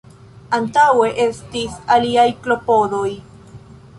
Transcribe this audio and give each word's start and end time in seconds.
Antaŭe 0.57 1.09
estis 1.25 1.77
aliaj 1.97 2.25
klopodoj. 2.47 3.09